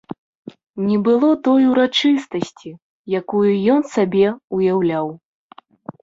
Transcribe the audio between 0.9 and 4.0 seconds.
было той урачыстасці, якую ён